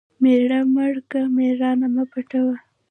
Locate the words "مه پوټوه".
1.95-2.55